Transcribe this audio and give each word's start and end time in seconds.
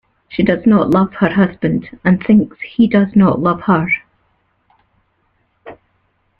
She 0.29 0.41
does 0.41 0.65
not 0.65 0.89
love 0.89 1.13
her 1.13 1.29
husband 1.29 1.87
and 2.03 2.23
thinks 2.23 2.57
he 2.61 2.87
does 2.87 3.15
not 3.15 3.39
love 3.39 3.61
her. 3.67 3.85